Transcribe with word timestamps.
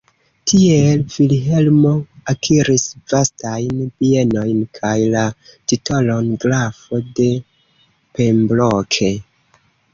Tiel 0.51 1.01
Vilhelmo 1.15 1.91
akiris 2.33 2.85
vastajn 3.13 3.85
bienojn 4.05 4.65
kaj 4.79 4.95
la 5.19 5.27
titolon 5.53 6.35
"grafo 6.47 7.05
de 7.21 7.31
Pembroke". 8.19 9.17